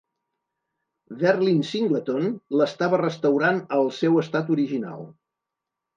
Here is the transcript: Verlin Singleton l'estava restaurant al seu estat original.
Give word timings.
Verlin 1.23 1.59
Singleton 1.73 2.25
l'estava 2.61 3.01
restaurant 3.05 3.61
al 3.81 3.93
seu 3.99 4.21
estat 4.23 4.51
original. 4.57 5.07